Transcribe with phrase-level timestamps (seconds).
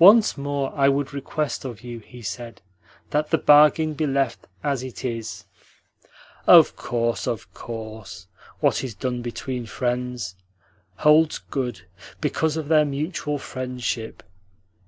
[0.00, 2.62] "Once more I would request of you," he said,
[3.10, 5.44] "that the bargain be left as it is."
[6.48, 8.26] "Of course, of course.
[8.58, 10.34] What is done between friends
[10.96, 11.82] holds good
[12.20, 14.24] because of their mutual friendship.